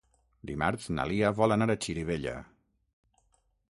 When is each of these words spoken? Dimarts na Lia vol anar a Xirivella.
Dimarts 0.51 0.87
na 0.95 1.05
Lia 1.11 1.29
vol 1.41 1.55
anar 1.57 1.67
a 1.73 1.77
Xirivella. 1.87 2.35